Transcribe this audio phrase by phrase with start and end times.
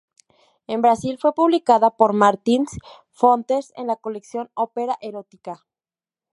[0.65, 2.71] En Brasil fue publicada por Martins
[3.11, 5.67] Fontes en la colección Opera Erotica.